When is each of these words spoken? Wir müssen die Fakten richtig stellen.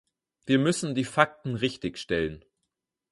Wir 0.47 0.57
müssen 0.57 0.95
die 0.95 1.03
Fakten 1.03 1.53
richtig 1.53 1.99
stellen. 1.99 2.43